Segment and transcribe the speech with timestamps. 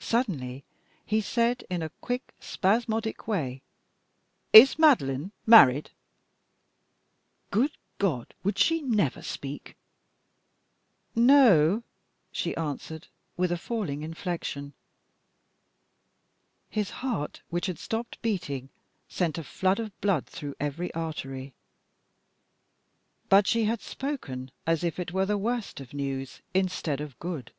[0.00, 0.64] Suddenly
[1.04, 3.60] he said, in a quick, spasmodic way
[4.54, 5.90] "Is Madeline married?"
[7.50, 8.32] Good God!
[8.42, 9.76] Would she never speak!
[11.14, 11.82] "No,"
[12.32, 14.72] she answered, with a falling inflection.
[16.70, 18.70] His heart, which had stopped beating,
[19.10, 21.52] sent a flood of blood through every artery.
[23.28, 27.52] But she had spoken as if it were the worst of news, instead of good.